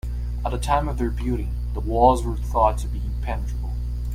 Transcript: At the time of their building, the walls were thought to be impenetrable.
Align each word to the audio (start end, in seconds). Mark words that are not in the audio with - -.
At 0.43 0.51
the 0.51 0.57
time 0.57 0.87
of 0.89 0.97
their 0.97 1.11
building, 1.11 1.53
the 1.75 1.79
walls 1.79 2.25
were 2.25 2.35
thought 2.35 2.79
to 2.79 2.87
be 2.87 2.97
impenetrable. 3.05 3.73